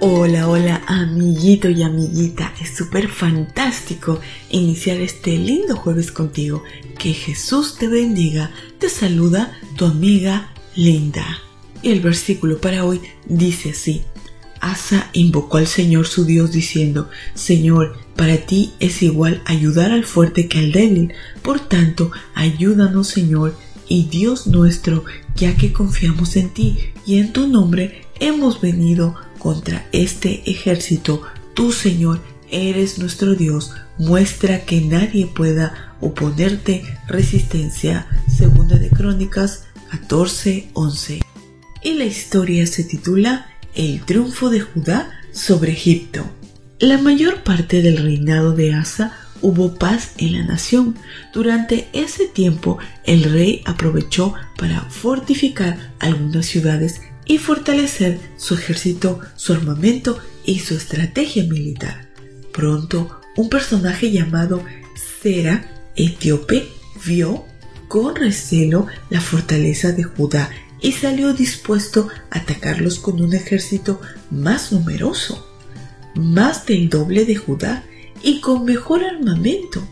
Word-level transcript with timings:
Hola, 0.00 0.48
hola, 0.48 0.80
amiguito 0.86 1.68
y 1.70 1.82
amiguita. 1.82 2.54
Es 2.62 2.76
súper 2.76 3.08
fantástico 3.08 4.20
iniciar 4.48 4.98
este 4.98 5.36
lindo 5.36 5.74
jueves 5.74 6.12
contigo. 6.12 6.62
Que 6.96 7.12
Jesús 7.12 7.74
te 7.76 7.88
bendiga. 7.88 8.52
Te 8.78 8.90
saluda 8.90 9.58
tu 9.76 9.86
amiga 9.86 10.52
Linda. 10.76 11.26
Y 11.82 11.90
el 11.90 12.00
versículo 12.00 12.60
para 12.60 12.84
hoy 12.84 13.00
dice 13.26 13.70
así. 13.70 14.02
Asa 14.60 15.10
invocó 15.14 15.56
al 15.56 15.66
Señor 15.66 16.06
su 16.06 16.24
Dios 16.24 16.52
diciendo, 16.52 17.10
Señor, 17.34 17.96
para 18.14 18.36
ti 18.36 18.74
es 18.78 19.02
igual 19.02 19.42
ayudar 19.46 19.90
al 19.90 20.04
fuerte 20.04 20.46
que 20.46 20.60
al 20.60 20.70
débil. 20.70 21.12
Por 21.42 21.58
tanto, 21.58 22.12
ayúdanos, 22.36 23.08
Señor, 23.08 23.56
y 23.88 24.04
Dios 24.04 24.46
nuestro, 24.46 25.04
ya 25.34 25.56
que 25.56 25.72
confiamos 25.72 26.36
en 26.36 26.50
ti 26.50 26.78
y 27.04 27.18
en 27.18 27.32
tu 27.32 27.48
nombre 27.48 28.04
hemos 28.20 28.60
venido 28.60 29.16
contra 29.38 29.86
este 29.92 30.42
ejército. 30.50 31.22
Tú, 31.54 31.72
Señor, 31.72 32.20
eres 32.50 32.98
nuestro 32.98 33.34
Dios. 33.34 33.72
Muestra 33.98 34.64
que 34.64 34.80
nadie 34.80 35.26
pueda 35.26 35.94
oponerte 36.00 36.84
resistencia. 37.06 38.06
Segunda 38.28 38.76
de 38.76 38.90
Crónicas 38.90 39.64
14:11. 39.90 41.22
Y 41.82 41.94
la 41.94 42.04
historia 42.04 42.66
se 42.66 42.84
titula 42.84 43.46
El 43.74 44.04
triunfo 44.04 44.50
de 44.50 44.60
Judá 44.60 45.10
sobre 45.32 45.72
Egipto. 45.72 46.24
La 46.80 46.98
mayor 46.98 47.42
parte 47.42 47.82
del 47.82 47.96
reinado 47.96 48.52
de 48.52 48.74
Asa 48.74 49.12
hubo 49.40 49.74
paz 49.74 50.12
en 50.18 50.34
la 50.34 50.44
nación. 50.44 50.96
Durante 51.32 51.88
ese 51.92 52.26
tiempo 52.26 52.78
el 53.04 53.24
rey 53.24 53.62
aprovechó 53.64 54.34
para 54.56 54.82
fortificar 54.82 55.92
algunas 55.98 56.46
ciudades 56.46 57.00
y 57.28 57.38
fortalecer 57.38 58.18
su 58.36 58.54
ejército, 58.54 59.20
su 59.36 59.52
armamento 59.52 60.18
y 60.44 60.58
su 60.58 60.74
estrategia 60.74 61.44
militar. 61.44 62.08
Pronto, 62.52 63.20
un 63.36 63.48
personaje 63.48 64.10
llamado 64.10 64.64
Sera, 65.22 65.70
etíope, 65.94 66.66
vio 67.06 67.44
con 67.86 68.16
recelo 68.16 68.86
la 69.10 69.20
fortaleza 69.20 69.92
de 69.92 70.04
Judá 70.04 70.50
y 70.80 70.92
salió 70.92 71.34
dispuesto 71.34 72.08
a 72.30 72.38
atacarlos 72.38 72.98
con 72.98 73.20
un 73.20 73.34
ejército 73.34 74.00
más 74.30 74.72
numeroso, 74.72 75.46
más 76.14 76.66
del 76.66 76.88
doble 76.88 77.24
de 77.26 77.36
Judá 77.36 77.84
y 78.22 78.40
con 78.40 78.64
mejor 78.64 79.04
armamento. 79.04 79.86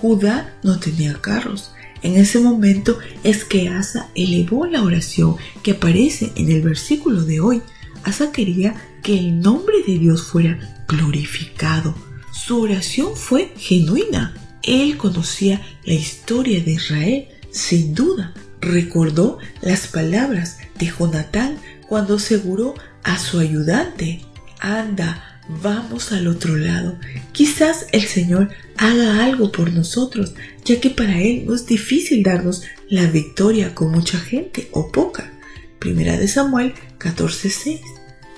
Judá 0.00 0.56
no 0.62 0.78
tenía 0.78 1.14
carros, 1.20 1.72
en 2.02 2.16
ese 2.16 2.38
momento 2.40 2.98
es 3.24 3.44
que 3.44 3.68
Asa 3.68 4.08
elevó 4.14 4.66
la 4.66 4.82
oración 4.82 5.36
que 5.62 5.72
aparece 5.72 6.32
en 6.36 6.50
el 6.50 6.62
versículo 6.62 7.22
de 7.22 7.40
hoy. 7.40 7.62
Asa 8.04 8.32
quería 8.32 8.74
que 9.02 9.18
el 9.18 9.40
nombre 9.40 9.76
de 9.86 9.98
Dios 9.98 10.22
fuera 10.22 10.84
glorificado. 10.88 11.94
Su 12.32 12.62
oración 12.62 13.16
fue 13.16 13.52
genuina. 13.56 14.34
Él 14.62 14.96
conocía 14.96 15.62
la 15.84 15.94
historia 15.94 16.62
de 16.62 16.72
Israel, 16.72 17.28
sin 17.50 17.94
duda. 17.94 18.34
Recordó 18.60 19.38
las 19.60 19.86
palabras 19.86 20.58
de 20.78 20.86
Jonatán 20.86 21.58
cuando 21.88 22.16
aseguró 22.16 22.74
a 23.02 23.18
su 23.18 23.38
ayudante, 23.38 24.22
anda, 24.60 25.27
vamos 25.48 26.12
al 26.12 26.28
otro 26.28 26.56
lado. 26.56 26.98
Quizás 27.32 27.86
el 27.92 28.02
Señor 28.02 28.50
haga 28.76 29.24
algo 29.24 29.50
por 29.50 29.72
nosotros, 29.72 30.34
ya 30.64 30.80
que 30.80 30.90
para 30.90 31.20
Él 31.20 31.44
no 31.46 31.54
es 31.54 31.66
difícil 31.66 32.22
darnos 32.22 32.62
la 32.88 33.06
victoria 33.06 33.74
con 33.74 33.90
mucha 33.90 34.18
gente 34.18 34.68
o 34.72 34.92
poca. 34.92 35.32
Primera 35.78 36.18
de 36.18 36.28
Samuel 36.28 36.74
14:6. 36.98 37.80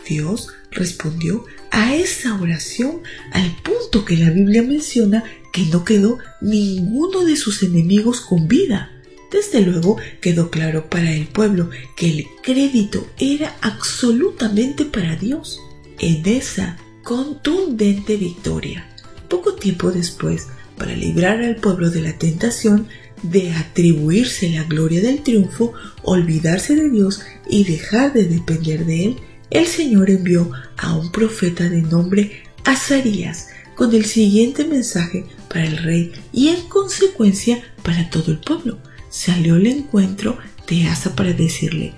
Dios 0.08 0.48
respondió 0.70 1.44
a 1.70 1.94
esa 1.94 2.40
oración 2.40 3.02
al 3.32 3.54
punto 3.62 4.04
que 4.04 4.16
la 4.16 4.30
Biblia 4.30 4.62
menciona 4.62 5.24
que 5.52 5.62
no 5.66 5.84
quedó 5.84 6.18
ninguno 6.40 7.24
de 7.24 7.36
sus 7.36 7.62
enemigos 7.62 8.20
con 8.20 8.48
vida. 8.48 8.90
Desde 9.30 9.60
luego 9.60 9.96
quedó 10.20 10.50
claro 10.50 10.88
para 10.90 11.12
el 11.12 11.26
pueblo 11.26 11.70
que 11.96 12.10
el 12.10 12.26
crédito 12.42 13.06
era 13.18 13.56
absolutamente 13.60 14.84
para 14.84 15.14
Dios. 15.14 15.60
En 16.00 16.26
esa 16.26 16.76
contundente 17.02 18.16
victoria. 18.16 18.86
Poco 19.28 19.54
tiempo 19.54 19.90
después, 19.90 20.48
para 20.76 20.94
librar 20.94 21.42
al 21.42 21.56
pueblo 21.56 21.90
de 21.90 22.00
la 22.00 22.18
tentación 22.18 22.88
de 23.22 23.52
atribuirse 23.52 24.48
la 24.50 24.64
gloria 24.64 25.02
del 25.02 25.22
triunfo, 25.22 25.72
olvidarse 26.02 26.74
de 26.74 26.88
Dios 26.88 27.20
y 27.48 27.64
dejar 27.64 28.12
de 28.12 28.24
depender 28.24 28.86
de 28.86 29.04
Él, 29.04 29.16
el 29.50 29.66
Señor 29.66 30.10
envió 30.10 30.50
a 30.76 30.96
un 30.96 31.10
profeta 31.10 31.68
de 31.68 31.82
nombre 31.82 32.44
Azarías 32.64 33.48
con 33.74 33.94
el 33.94 34.04
siguiente 34.04 34.64
mensaje 34.64 35.26
para 35.48 35.64
el 35.64 35.78
rey 35.78 36.12
y 36.32 36.48
en 36.48 36.68
consecuencia 36.68 37.62
para 37.82 38.10
todo 38.10 38.30
el 38.30 38.38
pueblo. 38.38 38.78
Salió 39.10 39.56
al 39.56 39.66
encuentro 39.66 40.38
de 40.68 40.86
Asa 40.86 41.16
para 41.16 41.32
decirle, 41.32 41.94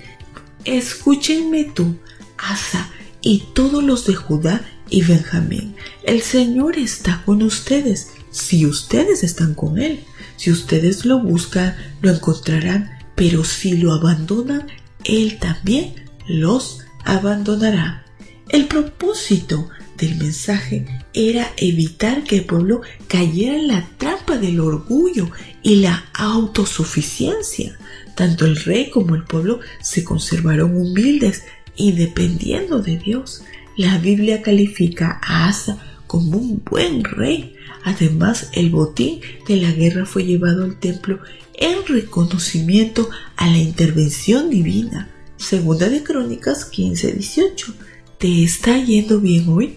escúchenme 0.65 1.65
tú, 1.65 1.97
Asa, 2.39 2.91
y 3.21 3.45
todos 3.55 3.85
los 3.85 4.07
de 4.07 4.15
Judá 4.15 4.65
y 4.93 5.03
Benjamín, 5.03 5.75
el 6.05 6.21
Señor 6.21 6.79
está 6.79 7.23
con 7.25 7.43
ustedes 7.43 8.11
si 8.31 8.67
ustedes 8.67 9.25
están 9.25 9.55
con 9.55 9.79
Él. 9.79 10.01
Si 10.37 10.51
ustedes 10.51 11.07
lo 11.07 11.21
buscan, 11.21 11.77
lo 12.03 12.11
encontrarán, 12.11 12.91
pero 13.15 13.43
si 13.43 13.77
lo 13.79 13.93
abandonan, 13.93 14.67
Él 15.05 15.39
también 15.39 15.95
los 16.27 16.81
abandonará. 17.05 18.05
El 18.51 18.67
propósito 18.67 19.71
del 19.97 20.17
mensaje 20.17 20.87
era 21.15 21.53
evitar 21.57 22.25
que 22.25 22.39
el 22.39 22.45
pueblo 22.45 22.83
cayera 23.07 23.57
en 23.57 23.69
la 23.69 23.89
trampa 23.97 24.37
del 24.37 24.61
orgullo 24.61 25.31
y 25.63 25.77
la 25.77 26.05
autosuficiencia. 26.13 27.79
Tanto 28.15 28.45
el 28.45 28.57
rey 28.57 28.91
como 28.91 29.15
el 29.15 29.25
pueblo 29.25 29.61
se 29.81 30.05
conservaron 30.05 30.77
humildes 30.77 31.45
y 31.77 31.93
dependiendo 31.93 32.81
de 32.83 32.99
Dios. 32.99 33.43
La 33.77 33.99
Biblia 33.99 34.43
califica 34.43 35.19
a 35.23 35.49
Asa 35.49 35.79
como 36.07 36.37
un 36.37 36.63
buen 36.63 37.05
rey. 37.05 37.57
Además, 37.85 38.51
el 38.53 38.71
botín 38.71 39.21
de 39.49 39.57
la 39.57 39.73
guerra 39.73 40.05
fue 40.05 40.25
llevado 40.25 40.65
al 40.65 40.79
templo 40.79 41.21
en 41.55 41.87
reconocimiento 41.87 43.09
a 43.37 43.47
la 43.47 43.59
intervención 43.59 44.51
divina. 44.51 45.09
Segunda 45.39 45.89
de 45.89 46.03
Crónicas 46.03 46.71
15-18. 46.71 47.75
¿Te 48.19 48.45
está 48.45 48.79
yendo 48.79 49.21
bien 49.21 49.49
hoy? 49.49 49.77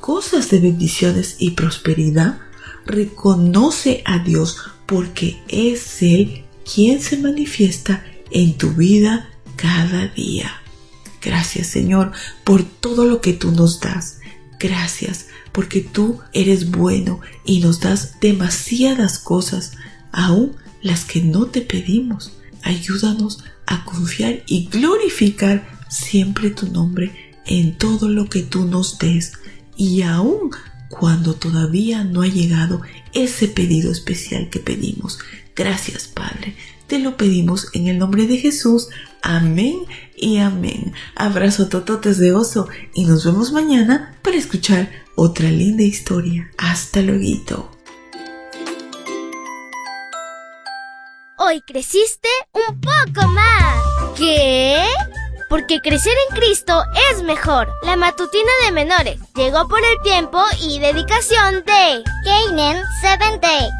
Cosas 0.00 0.50
de 0.50 0.58
bendiciones 0.58 1.36
y 1.38 1.52
prosperidad. 1.52 2.40
Reconoce 2.84 4.02
a 4.04 4.18
Dios 4.18 4.58
porque 4.86 5.38
es 5.48 6.02
Él 6.02 6.44
quien 6.64 7.00
se 7.00 7.16
manifiesta 7.18 8.04
en 8.30 8.58
tu 8.58 8.70
vida 8.72 9.30
cada 9.56 10.08
día. 10.08 10.50
Gracias 11.22 11.66
Señor 11.66 12.12
por 12.44 12.62
todo 12.64 13.04
lo 13.04 13.20
que 13.20 13.32
tú 13.32 13.50
nos 13.52 13.80
das. 13.80 14.18
Gracias 14.58 15.26
porque 15.52 15.80
tú 15.80 16.20
eres 16.32 16.70
bueno 16.70 17.20
y 17.44 17.60
nos 17.60 17.80
das 17.80 18.20
demasiadas 18.20 19.18
cosas, 19.18 19.72
aún 20.12 20.56
las 20.82 21.04
que 21.04 21.20
no 21.20 21.46
te 21.46 21.60
pedimos. 21.60 22.32
Ayúdanos 22.62 23.44
a 23.66 23.84
confiar 23.84 24.42
y 24.46 24.66
glorificar 24.66 25.68
siempre 25.88 26.50
tu 26.50 26.68
nombre 26.68 27.34
en 27.46 27.76
todo 27.76 28.08
lo 28.08 28.28
que 28.28 28.42
tú 28.42 28.66
nos 28.66 28.98
des 28.98 29.32
y 29.76 30.02
aún 30.02 30.50
cuando 30.88 31.34
todavía 31.34 32.04
no 32.04 32.22
ha 32.22 32.26
llegado 32.26 32.82
ese 33.12 33.48
pedido 33.48 33.92
especial 33.92 34.50
que 34.50 34.58
pedimos. 34.58 35.18
Gracias 35.54 36.08
Padre. 36.08 36.54
Te 36.88 36.98
lo 36.98 37.18
pedimos 37.18 37.68
en 37.74 37.86
el 37.86 37.98
nombre 37.98 38.26
de 38.26 38.38
Jesús. 38.38 38.88
Amén 39.22 39.76
y 40.16 40.38
amén. 40.38 40.94
Abrazo 41.14 41.68
tototes 41.68 42.16
de 42.18 42.32
oso 42.32 42.66
y 42.94 43.04
nos 43.04 43.26
vemos 43.26 43.52
mañana 43.52 44.16
para 44.22 44.38
escuchar 44.38 44.90
otra 45.14 45.50
linda 45.50 45.82
historia. 45.82 46.50
Hasta 46.56 47.02
luego. 47.02 47.70
Hoy 51.36 51.60
creciste 51.66 52.28
un 52.52 52.80
poco 52.80 53.28
más. 53.28 54.16
¿Qué? 54.16 54.82
porque 55.48 55.80
crecer 55.80 56.12
en 56.28 56.36
Cristo 56.36 56.84
es 57.10 57.22
mejor. 57.22 57.72
La 57.82 57.96
matutina 57.96 58.50
de 58.64 58.72
menores 58.72 59.18
llegó 59.34 59.66
por 59.66 59.78
el 59.78 60.02
tiempo 60.02 60.42
y 60.60 60.78
dedicación 60.78 61.64
de 61.64 62.02
Canaan 62.24 62.82
Seventh 63.00 63.42
Day 63.42 63.68